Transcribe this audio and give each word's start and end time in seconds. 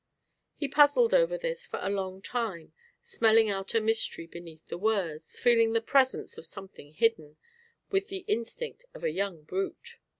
He 0.55 0.67
puzzled 0.67 1.13
over 1.13 1.37
this 1.37 1.67
for 1.67 1.77
a 1.79 1.91
long 1.91 2.23
time, 2.23 2.73
smelling 3.03 3.51
out 3.51 3.75
a 3.75 3.79
mystery 3.79 4.25
beneath 4.25 4.65
the 4.67 4.79
words, 4.79 5.37
feeling 5.37 5.73
the 5.73 5.79
presence 5.79 6.39
of 6.39 6.47
something 6.47 6.93
hidden, 6.93 7.37
with 7.91 8.07
the 8.07 8.25
instinct 8.27 8.83
of 8.95 9.03
a 9.03 9.11
young 9.11 9.43
brute. 9.43 9.99